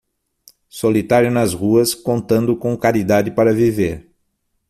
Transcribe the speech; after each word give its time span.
Solitário 0.67 1.29
nas 1.29 1.53
ruas, 1.53 1.93
contando 1.93 2.55
com 2.57 2.75
caridade 2.75 3.29
para 3.29 3.53
viver 3.53 4.09